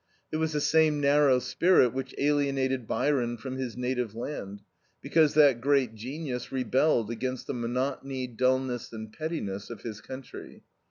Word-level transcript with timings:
It 0.31 0.37
was 0.37 0.53
the 0.53 0.61
same 0.61 0.99
narrow 0.99 1.37
spirit 1.37 1.93
which 1.93 2.15
alienated 2.17 2.87
Byron 2.87 3.37
from 3.37 3.57
his 3.57 3.77
native 3.77 4.15
land, 4.15 4.63
because 4.99 5.35
that 5.35 5.61
great 5.61 5.93
genius 5.93 6.51
rebelled 6.51 7.11
against 7.11 7.45
the 7.45 7.53
monotony, 7.53 8.25
dullness, 8.25 8.91
and 8.91 9.13
pettiness 9.13 9.69
of 9.69 9.83
his 9.83 10.01
country. 10.01 10.63